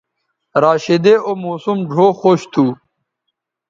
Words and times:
راشدے 0.63 1.13
او 1.25 1.31
موسم 1.43 1.77
ڙھؤ 1.89 2.07
خوش 2.19 2.41
تھو 2.53 2.65